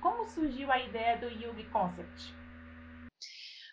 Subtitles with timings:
[0.00, 2.34] como surgiu a ideia do Yugi Concept?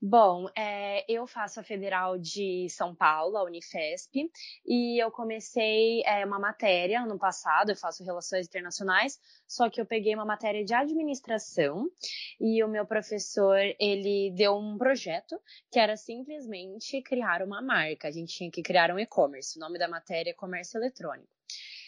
[0.00, 4.30] Bom, é, eu faço a Federal de São Paulo, a Unifesp,
[4.64, 9.18] e eu comecei é, uma matéria ano passado, eu faço Relações Internacionais,
[9.48, 11.90] só que eu peguei uma matéria de administração
[12.38, 15.40] e o meu professor, ele deu um projeto
[15.72, 19.78] que era simplesmente criar uma marca, a gente tinha que criar um e-commerce, o nome
[19.78, 21.28] da matéria é Comércio Eletrônico.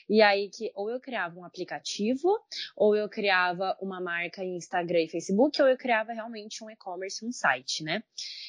[0.09, 2.39] E aí que ou eu criava um aplicativo,
[2.77, 7.25] ou eu criava uma marca em Instagram e Facebook, ou eu criava realmente um e-commerce,
[7.25, 8.03] um site, né?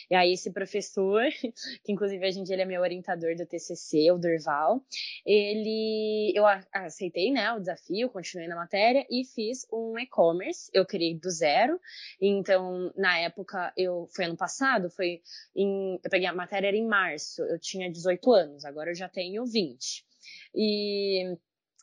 [0.10, 1.24] E aí esse professor,
[1.84, 4.82] que inclusive a gente ele é meu orientador do TCC, o Durval,
[5.26, 10.70] ele eu aceitei, né, o desafio, continuei na matéria e fiz um e-commerce.
[10.74, 11.80] Eu criei do zero.
[12.22, 15.22] Então, na época eu foi ano passado, foi
[15.56, 19.10] em eu peguei a matéria era em março, eu tinha 18 anos, agora eu já
[19.10, 20.06] tenho 20.
[20.54, 21.38] E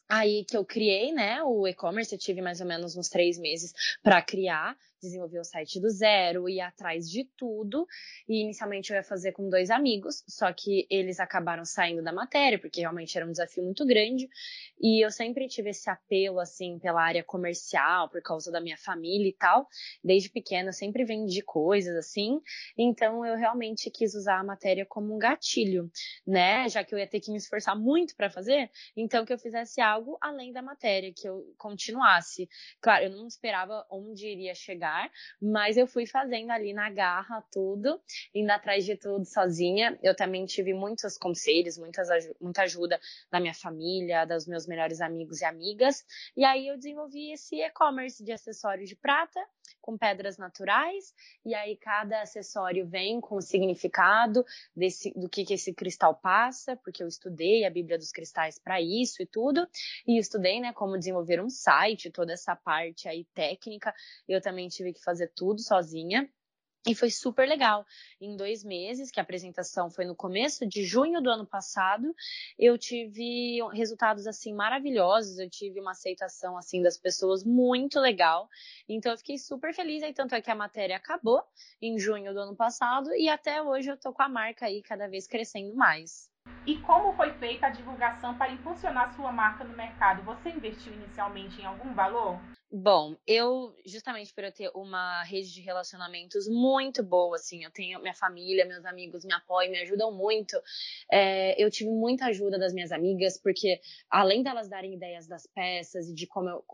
[0.08, 3.72] Aí que eu criei, né, o e-commerce, eu tive mais ou menos uns três meses
[4.02, 4.76] para criar
[5.06, 7.86] desenvolver o site do zero, ir atrás de tudo.
[8.28, 12.58] E inicialmente eu ia fazer com dois amigos, só que eles acabaram saindo da matéria,
[12.58, 14.28] porque realmente era um desafio muito grande.
[14.80, 19.28] E eu sempre tive esse apelo, assim, pela área comercial, por causa da minha família
[19.28, 19.68] e tal.
[20.02, 22.40] Desde pequena eu sempre vendi coisas, assim.
[22.76, 25.90] Então eu realmente quis usar a matéria como um gatilho,
[26.26, 26.68] né?
[26.68, 29.80] Já que eu ia ter que me esforçar muito para fazer, então que eu fizesse
[29.80, 32.48] algo além da matéria, que eu continuasse.
[32.80, 37.44] Claro, eu não esperava onde iria chegar lugar, mas eu fui fazendo ali na garra
[37.52, 38.00] tudo,
[38.34, 39.98] indo atrás de tudo sozinha.
[40.02, 42.08] Eu também tive muitos conselhos, muitas,
[42.40, 42.98] muita ajuda
[43.30, 46.04] da minha família, dos meus melhores amigos e amigas.
[46.36, 49.40] E aí eu desenvolvi esse e-commerce de acessórios de prata
[49.80, 55.54] com pedras naturais, e aí cada acessório vem com o significado desse, do que, que
[55.54, 59.66] esse cristal passa, porque eu estudei a Bíblia dos Cristais para isso e tudo,
[60.06, 63.94] e estudei, né, como desenvolver um site, toda essa parte aí técnica,
[64.28, 66.28] eu também tive que fazer tudo sozinha.
[66.86, 67.84] E foi super legal.
[68.20, 72.14] Em dois meses, que a apresentação foi no começo de junho do ano passado,
[72.56, 75.38] eu tive resultados assim maravilhosos.
[75.38, 78.48] Eu tive uma aceitação assim das pessoas muito legal.
[78.88, 80.02] Então eu fiquei super feliz.
[80.04, 81.42] Aí tanto é que a matéria acabou
[81.82, 85.08] em junho do ano passado e até hoje eu tô com a marca aí cada
[85.08, 86.30] vez crescendo mais.
[86.66, 90.22] E como foi feita a divulgação para impulsionar sua marca no mercado?
[90.24, 92.40] Você investiu inicialmente em algum valor?
[92.70, 98.00] Bom, eu, justamente por eu ter uma rede de relacionamentos muito boa, assim, eu tenho
[98.02, 100.60] minha família, meus amigos me apoiam, me ajudam muito.
[101.10, 103.80] É, eu tive muita ajuda das minhas amigas, porque
[104.10, 106.64] além delas darem ideias das peças e de como eu,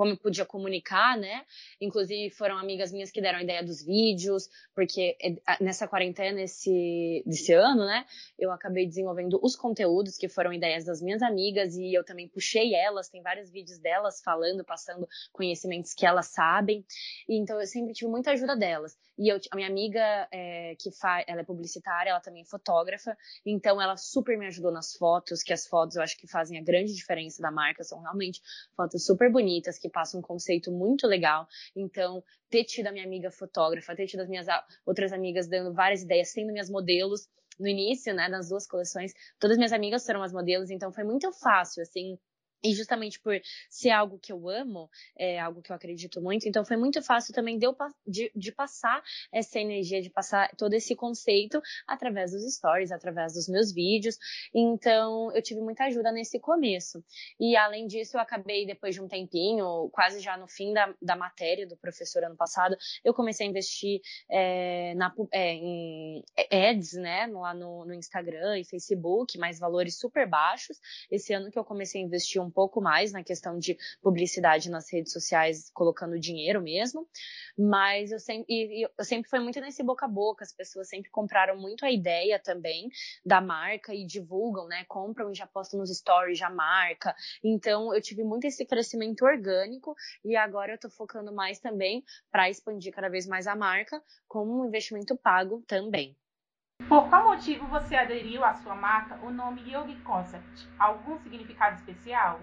[0.00, 1.44] como eu podia comunicar, né?
[1.78, 7.22] Inclusive foram amigas minhas que deram a ideia dos vídeos, porque é, nessa quarentena esse
[7.26, 8.06] desse ano, né,
[8.38, 12.74] eu acabei desenvolvendo os conteúdos que foram ideias das minhas amigas e eu também puxei
[12.74, 16.82] elas, tem vários vídeos delas falando, passando conhecimentos que elas sabem.
[17.28, 18.96] E, então eu sempre tive muita ajuda delas.
[19.18, 23.14] E eu, a minha amiga é, que faz, ela é publicitária, ela também é fotógrafa,
[23.44, 26.62] então ela super me ajudou nas fotos, que as fotos eu acho que fazem a
[26.62, 28.40] grande diferença da marca, são realmente
[28.74, 31.46] fotos super bonitas que passa um conceito muito legal.
[31.74, 34.46] Então, ter tido a minha amiga fotógrafa, ter tido as minhas
[34.86, 37.28] outras amigas dando várias ideias, sendo minhas modelos
[37.58, 41.30] no início, né, das duas coleções, todas minhas amigas foram as modelos, então foi muito
[41.30, 42.18] fácil, assim,
[42.62, 46.64] e justamente por ser algo que eu amo, é algo que eu acredito muito, então
[46.64, 47.76] foi muito fácil também de, eu,
[48.06, 53.48] de, de, passar essa energia, de passar todo esse conceito através dos stories, através dos
[53.48, 54.16] meus vídeos.
[54.54, 57.02] Então eu tive muita ajuda nesse começo.
[57.38, 61.16] E além disso, eu acabei, depois de um tempinho, quase já no fim da, da
[61.16, 64.00] matéria do professor ano passado, eu comecei a investir
[64.30, 70.28] é, na, é, em ads, né, lá no, no Instagram e Facebook, mais valores super
[70.28, 70.78] baixos.
[71.10, 74.68] Esse ano que eu comecei a investir um um pouco mais na questão de publicidade
[74.68, 77.08] nas redes sociais, colocando dinheiro mesmo.
[77.56, 81.84] Mas eu sempre, eu sempre muito nesse boca a boca, as pessoas sempre compraram muito
[81.84, 82.88] a ideia também
[83.24, 84.84] da marca e divulgam, né?
[84.88, 87.14] Compram e já postam nos stories, já marca.
[87.42, 89.94] Então eu tive muito esse crescimento orgânico
[90.24, 94.60] e agora eu tô focando mais também para expandir cada vez mais a marca como
[94.60, 96.16] um investimento pago também.
[96.90, 100.66] Por qual motivo você aderiu à sua marca o nome Yogi Concept?
[100.76, 102.40] Algum significado especial?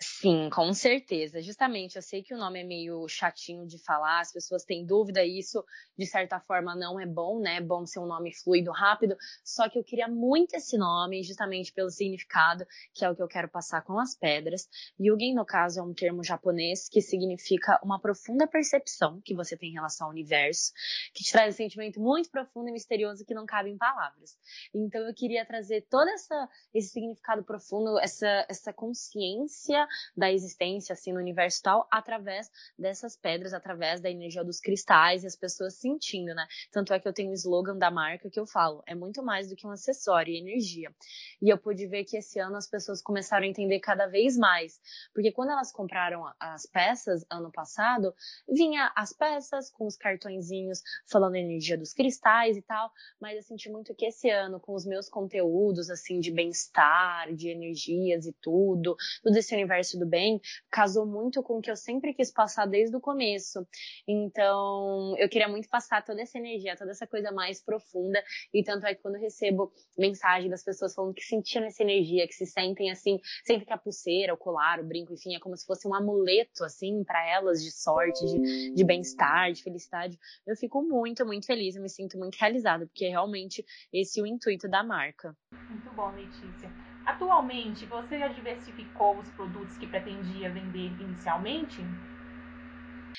[0.00, 1.42] Sim, com certeza.
[1.42, 5.24] Justamente, eu sei que o nome é meio chatinho de falar, as pessoas têm dúvida,
[5.24, 5.64] e isso,
[5.98, 7.56] de certa forma, não é bom, né?
[7.56, 9.16] É bom ser um nome fluido, rápido.
[9.42, 12.64] Só que eu queria muito esse nome, justamente pelo significado,
[12.94, 14.68] que é o que eu quero passar com as pedras.
[15.00, 19.70] Yugen, no caso, é um termo japonês que significa uma profunda percepção que você tem
[19.70, 20.70] em relação ao universo,
[21.12, 24.38] que te traz um sentimento muito profundo e misterioso que não cabe em palavras.
[24.72, 31.12] Então, eu queria trazer todo essa, esse significado profundo, essa, essa consciência da existência, assim,
[31.12, 36.34] no universo tal, através dessas pedras, através da energia dos cristais e as pessoas sentindo,
[36.34, 36.46] né?
[36.70, 39.48] Tanto é que eu tenho o slogan da marca que eu falo, é muito mais
[39.48, 40.92] do que um acessório e energia.
[41.40, 44.80] E eu pude ver que esse ano as pessoas começaram a entender cada vez mais,
[45.14, 48.14] porque quando elas compraram as peças ano passado,
[48.48, 52.90] vinha as peças com os cartõezinhos falando energia dos cristais e tal,
[53.20, 57.48] mas eu senti muito que esse ano, com os meus conteúdos, assim, de bem-estar, de
[57.48, 60.40] energias e tudo, todo esse universo do bem,
[60.70, 63.66] casou muito com o que eu sempre quis passar desde o começo.
[64.06, 68.22] Então, eu queria muito passar toda essa energia, toda essa coisa mais profunda,
[68.52, 72.26] e tanto é que quando eu recebo mensagem das pessoas falando que sentiram essa energia,
[72.26, 75.56] que se sentem assim, sentem que a pulseira, o colar, o brinco, enfim, é como
[75.56, 80.56] se fosse um amuleto, assim, para elas de sorte, de, de bem-estar, de felicidade, eu
[80.56, 84.26] fico muito, muito feliz, eu me sinto muito realizada, porque é realmente esse é o
[84.26, 85.36] intuito da marca.
[85.68, 86.87] Muito bom, Letícia.
[87.08, 91.90] Atualmente, você já diversificou os produtos que pretendia vender inicialmente?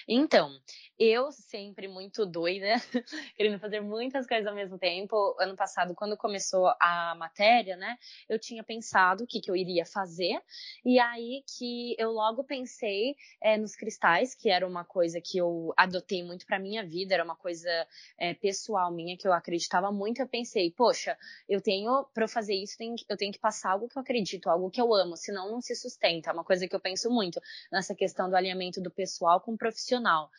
[0.08, 0.52] Então,
[0.98, 2.68] eu sempre muito doida,
[3.36, 5.36] querendo fazer muitas coisas ao mesmo tempo.
[5.40, 7.98] Ano passado, quando começou a matéria, né,
[8.28, 10.42] eu tinha pensado o que, que eu iria fazer,
[10.86, 15.74] e aí que eu logo pensei é, nos cristais, que era uma coisa que eu
[15.78, 17.70] adotei muito para minha vida, era uma coisa
[18.18, 20.22] é, pessoal minha que eu acreditava muito.
[20.22, 21.18] Eu pensei, poxa,
[21.48, 22.76] eu tenho, para fazer isso,
[23.08, 25.76] eu tenho que passar algo que eu acredito, algo que eu amo, senão não se
[25.76, 26.30] sustenta.
[26.30, 27.40] É uma coisa que eu penso muito
[27.72, 30.30] nessa questão do alinhamento do pessoal com o profissional profissional.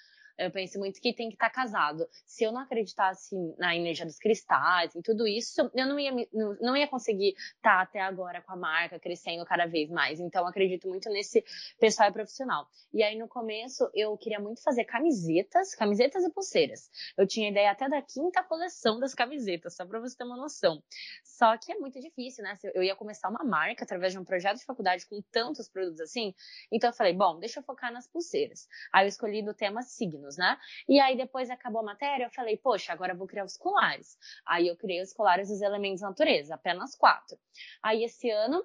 [0.40, 2.08] Eu penso muito que tem que estar casado.
[2.26, 6.74] Se eu não acreditasse na energia dos cristais, em tudo isso, eu não ia, não
[6.74, 10.18] ia conseguir estar até agora com a marca crescendo cada vez mais.
[10.18, 11.44] Então, acredito muito nesse
[11.78, 12.66] pessoal e profissional.
[12.90, 16.90] E aí, no começo, eu queria muito fazer camisetas, camisetas e pulseiras.
[17.18, 20.82] Eu tinha ideia até da quinta coleção das camisetas, só para você ter uma noção.
[21.22, 22.56] Só que é muito difícil, né?
[22.74, 26.34] Eu ia começar uma marca através de um projeto de faculdade com tantos produtos assim.
[26.72, 28.66] Então, eu falei, bom, deixa eu focar nas pulseiras.
[28.90, 30.56] Aí, eu escolhi do tema signos anos, né?
[30.88, 34.16] E aí depois acabou a matéria, eu falei, poxa, agora eu vou criar os colares.
[34.46, 37.36] Aí eu criei os colares dos elementos natureza, apenas quatro.
[37.82, 38.64] Aí esse ano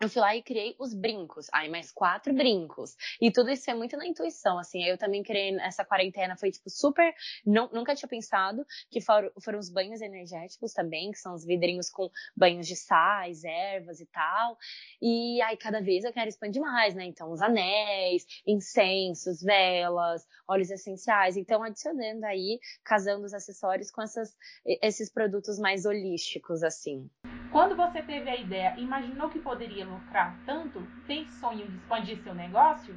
[0.00, 1.46] eu fui lá e criei os brincos.
[1.52, 2.94] Aí, mais quatro brincos.
[3.20, 4.84] E tudo isso é muito na intuição, assim.
[4.84, 7.14] Eu também criei essa quarentena, foi, tipo, super.
[7.46, 11.88] Não, nunca tinha pensado que foram, foram os banhos energéticos também, que são os vidrinhos
[11.88, 14.58] com banhos de sais, ervas e tal.
[15.00, 17.04] E aí, cada vez eu quero expandir mais, né?
[17.04, 21.36] Então, os anéis, incensos, velas, óleos essenciais.
[21.36, 24.36] Então, adicionando aí, casando os acessórios com essas,
[24.82, 27.08] esses produtos mais holísticos, assim.
[27.56, 30.78] Quando você teve a ideia, imaginou que poderia lucrar tanto?
[31.06, 32.94] Tem sonho de expandir seu negócio?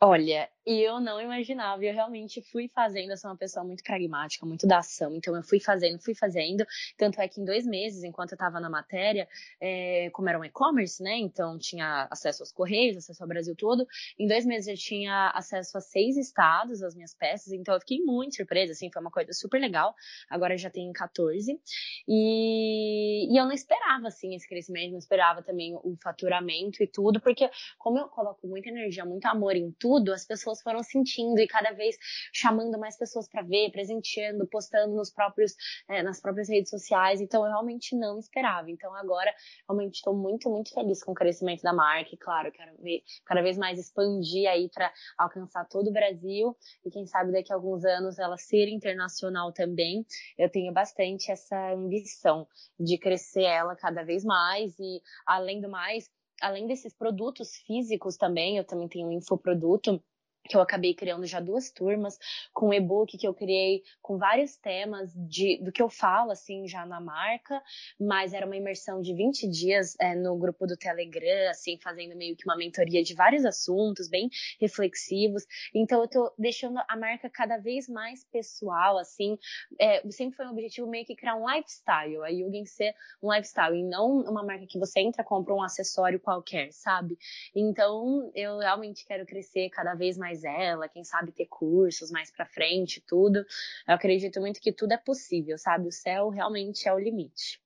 [0.00, 4.66] Olha, eu não imaginava, eu realmente fui fazendo, eu sou uma pessoa muito pragmática, muito
[4.66, 6.66] da ação, então eu fui fazendo, fui fazendo,
[6.96, 9.26] tanto é que em dois meses, enquanto eu estava na matéria,
[9.60, 13.86] é, como era um e-commerce, né, então tinha acesso aos correios, acesso ao Brasil todo,
[14.18, 18.00] em dois meses eu tinha acesso a seis estados, as minhas peças, então eu fiquei
[18.02, 19.94] muito surpresa, assim, foi uma coisa super legal,
[20.28, 21.58] agora já tem 14,
[22.06, 27.20] e, e eu não esperava, assim, esse crescimento, não esperava também o faturamento e tudo,
[27.20, 30.26] porque como eu coloco muita energia, muito amor em tudo, as
[30.58, 31.96] pessoas foram sentindo e cada vez
[32.32, 35.54] chamando mais pessoas para ver, presenteando, postando nos próprios,
[35.88, 37.20] é, nas próprias redes sociais.
[37.20, 38.70] Então, eu realmente não esperava.
[38.70, 39.32] Então, agora,
[39.68, 42.14] realmente estou muito, muito feliz com o crescimento da marca.
[42.14, 46.90] E, claro, quero ver cada vez mais expandir aí para alcançar todo o Brasil e,
[46.90, 50.04] quem sabe, daqui a alguns anos ela ser internacional também.
[50.36, 52.46] Eu tenho bastante essa ambição
[52.78, 58.56] de crescer ela cada vez mais e, além do mais, além desses produtos físicos também,
[58.56, 60.02] eu também tenho um infoproduto
[60.48, 62.18] que eu acabei criando já duas turmas,
[62.52, 66.66] com um e-book que eu criei com vários temas de, do que eu falo, assim,
[66.66, 67.62] já na marca,
[68.00, 72.36] mas era uma imersão de 20 dias é, no grupo do Telegram, assim, fazendo meio
[72.36, 75.44] que uma mentoria de vários assuntos, bem reflexivos.
[75.74, 79.38] Então, eu tô deixando a marca cada vez mais pessoal, assim,
[79.78, 83.76] é, sempre foi um objetivo meio que criar um lifestyle, a Yugen ser um lifestyle,
[83.76, 87.18] e não uma marca que você entra, compra um acessório qualquer, sabe?
[87.54, 92.30] Então, eu realmente quero crescer cada vez mais mais ela, quem sabe ter cursos mais
[92.30, 93.38] para frente, tudo.
[93.86, 95.88] Eu acredito muito que tudo é possível, sabe?
[95.88, 97.60] O céu realmente é o limite.